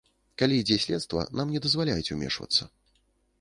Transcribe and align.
Калі 0.41 0.55
ідзе 0.61 0.77
следства, 0.85 1.25
нам 1.41 1.51
не 1.57 1.61
дазваляюць 1.67 2.13
умешвацца. 2.17 2.69